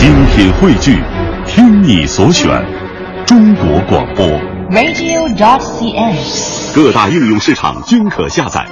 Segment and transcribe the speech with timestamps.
[0.00, 0.98] 精品汇聚，
[1.46, 2.48] 听你所选，
[3.26, 4.26] 中国广播。
[4.70, 6.16] radio.cn。
[6.74, 8.66] 各大应用市场均可下载。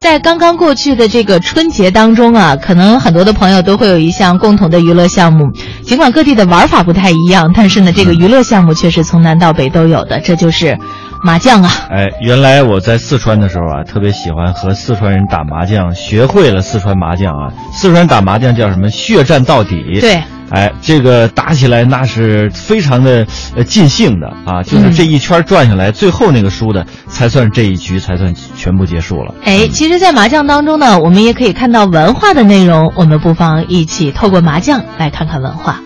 [0.00, 5.50] 在刚刚过去的这个春节当中啊，可能很多的朋友都会有一项共同的娱乐项目。
[5.82, 10.78] 尽管各地的玩法不太一样，但是呢，这个娱乐项目却是从南到北都有的，这就是
[11.24, 11.70] 麻将啊。
[11.90, 17.52] 哎，原来我在四川的时候啊，特别喜欢和四川人打麻将，学会了四川麻将啊。
[17.72, 18.90] 四川打麻将叫什么？
[18.90, 19.98] 血战到底。
[20.00, 20.22] 对。
[20.50, 29.34] 哎，这个打起来那是非常的呃尽兴的啊，就是这一圈转下来，最后那个输的才算这一局才算全部结束了。
[29.44, 35.80] 哎，其实，在麻将当中呢，我们也可以看到文化的内容，我们不妨一起透过麻将来看看文化。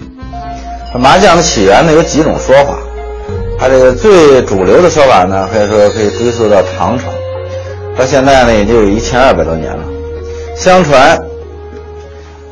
[0.98, 2.74] 麻将的起源呢有几种说法，
[3.58, 7.06] 它这个最主流的说法呢，可以说可以追溯到唐朝，
[7.96, 9.82] 到现在呢也就有一千二百多年了。
[10.56, 11.20] 相传。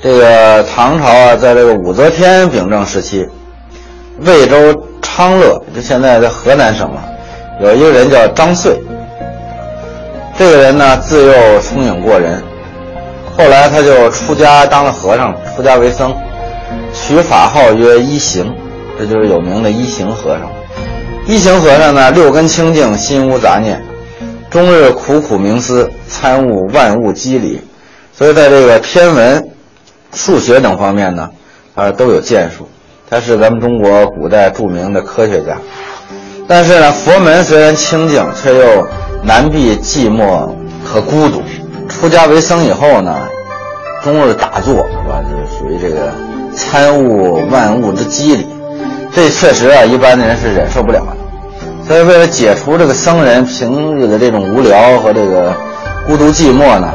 [0.02, 3.27] 这个唐朝啊，在这个武则天秉政时期，
[4.20, 4.56] 魏州
[5.03, 7.03] 昌乐，就现在在河南省了，
[7.61, 8.78] 有一个人叫张遂。
[10.39, 12.41] 这个人呢，自幼聪颖过人，
[13.36, 16.14] 后来他就出家当了和尚，出家为僧，
[16.92, 18.55] 取法号曰一行，
[18.98, 20.48] 这就是有名的一行和尚。
[21.27, 23.82] 一行和尚呢，六根清净，心无杂念，
[24.48, 27.60] 终日苦苦冥思，参悟万物机理，
[28.16, 29.48] 所以在这个天文。
[30.14, 31.28] 数学等方面呢，
[31.74, 32.66] 啊都有建树，
[33.10, 35.58] 他是咱们中国古代著名的科学家。
[36.48, 38.86] 但是呢，佛门虽然清净，却又
[39.22, 40.48] 难避寂寞
[40.83, 41.42] 和孤独。
[41.88, 43.14] 出家为僧以后呢，
[44.02, 45.22] 终日打坐，是吧？
[45.22, 46.11] 就属于这个
[46.55, 48.46] 参悟万物之机理，
[49.17, 51.17] 这确实啊，一般的人是忍受不了的。
[51.89, 55.56] 所以，为了解除这个僧人平日的这种无聊和这个
[56.06, 56.92] 孤独寂寞呢，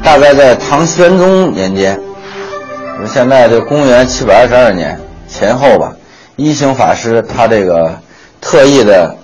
[0.00, 1.98] 大概在唐玄宗年间。
[2.94, 5.92] 我们现在这公元七百二十二年前后吧，
[6.36, 7.98] 一行法师他这个
[8.40, 9.16] 特意的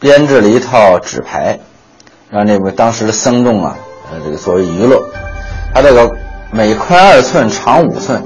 [0.00, 1.58] 编制了一套纸牌，
[2.30, 3.76] 让这个当时的僧众啊，
[4.10, 5.02] 呃，这个作为娱乐。
[5.74, 6.10] 他这个
[6.50, 8.24] 每宽二寸，长五寸，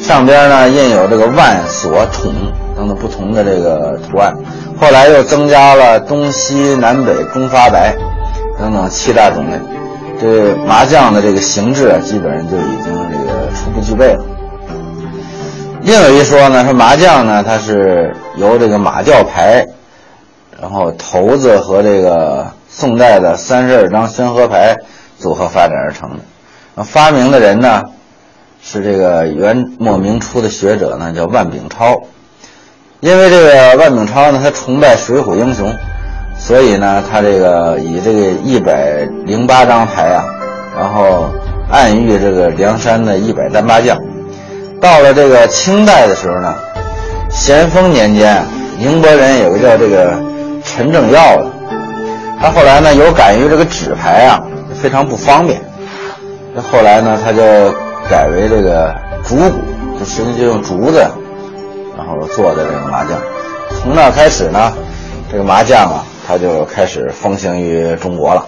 [0.00, 2.32] 上边呢印有这个万、锁、筒
[2.76, 4.34] 等等不同的这个图案。
[4.80, 7.94] 后来又增加了东西南北、中发白
[8.58, 9.58] 等等七大种类。
[10.20, 14.24] 这麻将的这个形制啊，基本上就已经这个初步具备了。
[15.82, 19.66] 另有一说呢，说麻将呢，它是由这个马吊牌，
[20.60, 24.76] 然后骰子和这个宋代的三十二张宣和牌
[25.18, 26.84] 组合发展而成的。
[26.84, 27.82] 发明的人呢，
[28.62, 32.00] 是这个元末明初的学者呢，叫万秉超。
[33.04, 35.70] 因为这个万秉超呢，他崇拜水浒英雄，
[36.38, 40.24] 所以呢，他这个以这个一百零八张牌啊，
[40.74, 41.28] 然后
[41.70, 43.94] 暗喻这个梁山的一百单八将。
[44.80, 46.54] 到了这个清代的时候呢，
[47.28, 48.42] 咸丰年间，
[48.78, 50.18] 宁波人有个叫这个
[50.64, 51.46] 陈正耀的，
[52.40, 54.42] 他后来呢有感于这个纸牌啊
[54.82, 55.60] 非常不方便，
[56.54, 57.42] 那后来呢他就
[58.08, 59.60] 改为这个竹鼓，
[59.98, 61.06] 就实际就用竹子，
[62.04, 63.18] 然后做的这个麻将。
[63.80, 64.72] 从那开始呢，
[65.32, 68.46] 这个麻将啊，它就开始风行于中国了。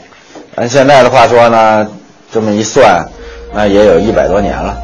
[0.56, 1.86] 按现在的话说呢，
[2.30, 3.06] 这么一算，
[3.54, 4.76] 那也有一百多年了。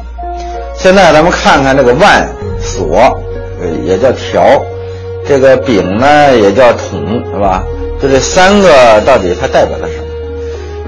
[0.75, 2.27] 现在咱们看看这个万
[2.61, 2.97] 锁，
[3.61, 4.43] 呃，也叫条，
[5.27, 7.63] 这个丙呢也叫筒，是吧？
[8.01, 10.03] 就这三个到底它代表了什么？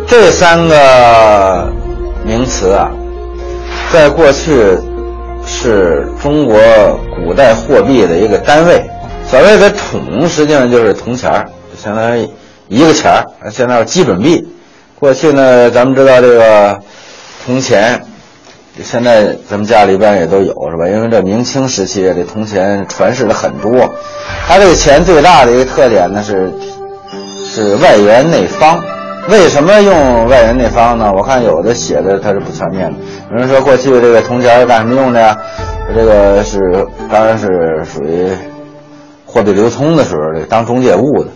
[0.07, 1.71] 这三个
[2.23, 2.91] 名词啊，
[3.93, 4.77] 在过去
[5.57, 6.59] 是中国
[7.15, 8.83] 古代货币的一个单位。
[9.27, 11.45] 所谓的统，实际上就是铜钱儿，
[11.81, 12.29] 相当于
[12.67, 13.25] 一个钱儿。
[13.49, 14.47] 现在基准币，
[14.99, 16.79] 过去呢，咱们知道这个
[17.45, 18.05] 铜钱。
[18.83, 20.85] 现在咱们家里边也都有是吧？
[20.87, 23.95] 因为这明清时期这铜钱传世了很多，
[24.47, 26.51] 它这个钱最大的一个特点呢是
[27.49, 28.83] 是外圆内方。
[29.27, 31.11] 为什么用外人那方呢？
[31.15, 32.97] 我看有的写的它是不全面的。
[33.31, 35.35] 有人说过去这个铜钱是干什么用的呀？
[35.95, 38.27] 这个是当然是属于
[39.25, 41.29] 货币流通的时候这个当中介物的。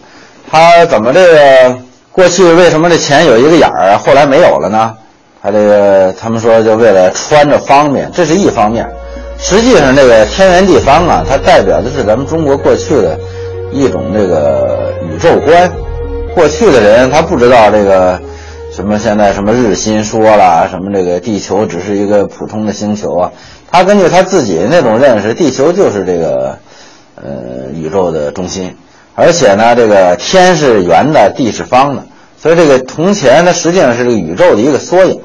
[0.51, 1.75] 它怎么这个
[2.11, 3.97] 过去为什么这钱有一个眼儿？
[3.97, 4.95] 后来没有了呢？
[5.41, 8.87] 他这个，他们说就为了穿着方便，这是一方面。
[9.37, 13.17] 实际上，这个天圆地方啊，它代表的是咱们中国过去的
[13.71, 15.71] 一种这个宇宙观。
[16.39, 18.17] 过去的人他不知道这个
[18.71, 23.31] 什么现在什么日心说啦，什么这个地球只是一个普通的星球啊。
[23.69, 26.57] 他根据他自己那种认识，地球就是这个
[27.17, 28.73] 呃宇宙的中心，
[29.15, 32.05] 而且呢，这个天是圆的，地是方的。
[32.41, 35.19] 所以这个铜钱呢，实际上是个宇宙的一个缩影。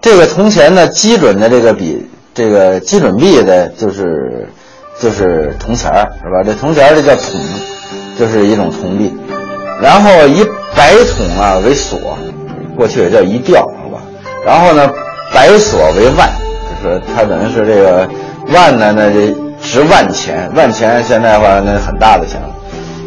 [0.00, 4.48] 这个铜钱呢，基准的这个比这个基准币的就是
[5.00, 6.44] 就是铜钱儿是吧？
[6.44, 7.40] 这铜钱儿这叫铜，
[8.16, 9.12] 就是一种铜币。
[9.90, 10.46] 然后以
[10.76, 11.98] 白铜啊为锁，
[12.76, 14.00] 过去也叫一吊，好吧？
[14.46, 14.88] 然后呢，
[15.34, 16.30] 白锁为万，
[16.80, 18.08] 就是它等于是这个
[18.52, 22.54] 万呢，那就值万钱，万钱现在的话那很大的钱了。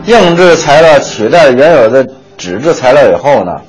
[0.07, 2.05] 硬质材料取代原有的
[2.37, 3.61] 纸质材料以后呢，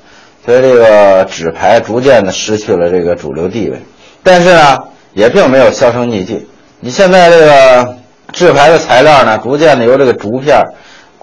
[0.44, 3.80] 所以这个纸牌逐渐的失去了这个主流地位。
[4.24, 4.76] 但是呢，
[5.12, 6.44] 也并没有销声匿迹。
[6.80, 7.94] 你现在这个
[8.32, 10.60] 制牌的材料呢，逐渐的由这个竹片、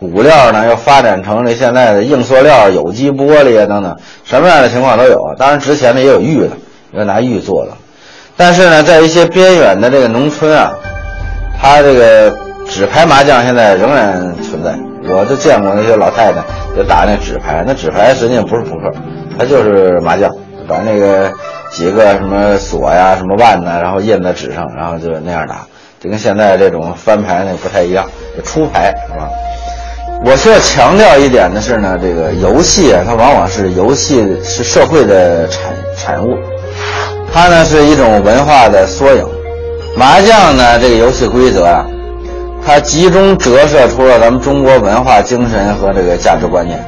[0.10, 5.36] 骨料呢，又发展成了现在的硬塑料、有机玻璃啊等等，什么样的情况都有。
[5.38, 6.50] 当然值钱的也有玉的，
[6.94, 7.72] 要拿玉做的。
[8.36, 10.74] 但是呢，在一些边远的这个农村啊，
[11.62, 12.36] 它这个
[12.68, 14.76] 纸牌麻将现在仍然存在。
[15.08, 16.42] 我就见过那些老太太
[16.76, 18.92] 就打那纸牌，那纸牌实际上不是扑克，
[19.38, 20.30] 它就是麻将，
[20.68, 21.32] 把那个
[21.72, 25.68] 几个什么锁呀、什么腕呐，然后印在纸上，然后就那样打，
[26.00, 28.06] 就跟现在这种翻牌那不太一样，
[28.36, 29.30] 就出牌是吧？
[30.24, 36.38] 我需要强调一点的是呢，这个游戏啊，它往往是游戏是社会的产产物，
[37.34, 39.28] 它呢是一种文化的缩影。
[39.96, 41.86] 麻将呢这个游戏规则啊。
[42.64, 46.80] 它集中折射出了咱们中国文化精神和这个价值观念。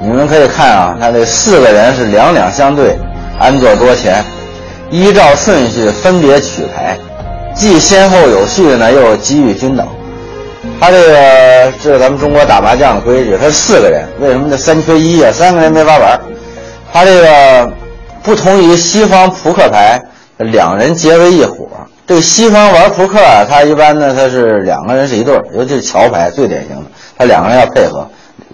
[0.00, 2.96] 你们可以看啊，它这四个人是两两相对，
[3.40, 4.24] 安坐桌前，
[4.90, 6.96] 依照顺序分别取牌，
[7.52, 9.84] 既先后有序呢，又给予均等。
[10.80, 15.32] 他这个这是咱们中国打麻将的规矩，他是四个人，为什么这三缺一啊？
[15.32, 16.20] 三个人没法玩。
[16.92, 17.72] 他这个
[18.22, 20.00] 不同于西方扑克牌，
[20.38, 21.68] 两人结为一伙。
[22.06, 28.06] 这个西方玩扑克啊，他一般呢，他是两个人是一对，尤其是桥牌最典型的，他两个人要配合，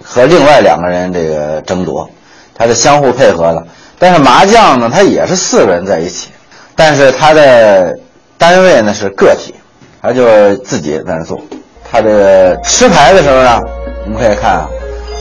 [0.05, 2.09] 和另外两个人这个争夺，
[2.55, 3.67] 他是相互配合的。
[3.99, 6.29] 但是麻将呢，它也是四个人在一起，
[6.77, 7.99] 但是他的
[8.37, 9.55] 单位呢是个体，
[10.01, 11.41] 他就自己在那做。
[11.91, 13.61] 他这个吃牌的时候呢，
[14.05, 14.69] 我们可以看啊，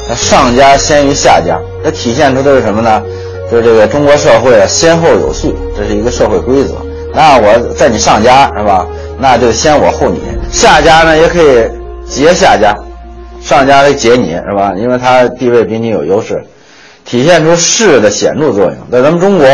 [0.08, 3.02] 他上家先于下家，它体现出的是什么呢？
[3.50, 6.76] 就是这个中国社会啊，先后有序，这是一个社会规则。
[7.14, 8.86] 那我在你上家是吧？
[9.18, 10.22] 那就先我后你。
[10.52, 11.66] 下家呢也可以
[12.06, 12.76] 劫下家，
[13.42, 14.74] 上家来劫你是吧？
[14.78, 16.44] 因为他地位比你有优势，
[17.06, 18.76] 体现出势的显著作用。
[18.92, 19.48] 在咱们中国，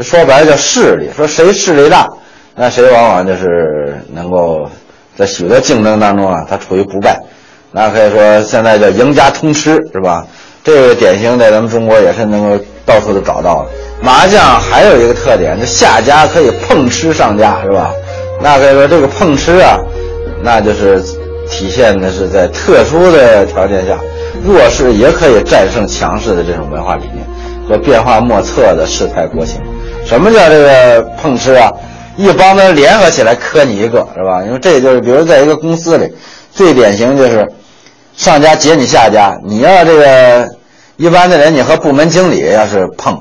[0.00, 2.08] 说白了叫势力，说谁势力大，
[2.54, 4.70] 那谁往往就是能够
[5.16, 7.20] 在许多竞争当中啊，他处于不败。
[7.72, 10.24] 那可以说现在叫赢家通吃是吧？
[10.62, 13.70] 这个典型在咱们中国也是能够到处都找到的。
[14.00, 17.90] 麻将还有一个特点，就下家可以碰吃上家，是吧？
[18.42, 19.78] 那可以说这个碰吃啊，
[20.42, 21.02] 那就是
[21.48, 23.98] 体现的是在特殊的条件下，
[24.44, 27.26] 弱势也可以战胜强势的这种文化理念
[27.68, 29.60] 和变化莫测的世态国情。
[30.04, 31.72] 什么叫这个碰吃啊？
[32.16, 34.42] 一帮人联合起来磕你一个，是吧？
[34.44, 36.12] 因为这就是，比如在一个公司里，
[36.52, 37.52] 最典型就是
[38.16, 40.48] 上家劫你下家，你要这个
[40.96, 43.20] 一般的人，你和部门经理要是碰。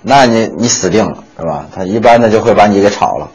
[0.00, 1.66] 那你你死定了是吧？
[1.74, 3.28] 他一般的就会把你给炒了。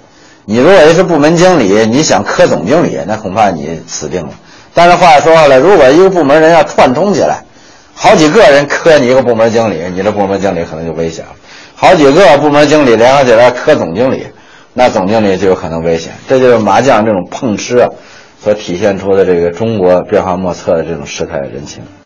[0.45, 4.29] 你如果要是部门经理，你想磕总经理，那恐怕你死定了。
[4.73, 7.43] 但是话说回来，如果一个部门人要串通起来，
[7.93, 11.31] 好几个人磕你一个部门经理，你这部门经理可能就危险了。
[11.75, 14.27] 好几个部门经理联合起来磕总经理，
[14.77, 16.13] 那总经理就有可能危险。
[16.27, 17.89] 这就是麻将这种碰吃啊，
[18.39, 21.81] 所体现出的这个中国变化莫测的这种世态人情。